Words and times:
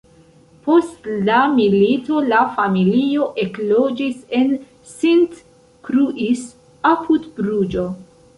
Post 0.67 1.09
la 1.25 1.41
milito 1.57 2.21
la 2.29 2.39
familio 2.55 3.27
ekloĝis 3.43 4.17
en 4.39 4.57
Sint-Kruis, 4.95 6.43
apud 6.95 7.31
Bruĝo. 7.39 7.87